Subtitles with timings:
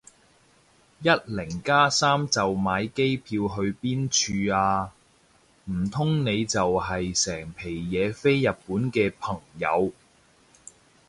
[1.03, 4.95] 一零加三就買機票去邊處啊？
[5.65, 9.91] 唔通你就係成皮嘢飛日本嘅朋友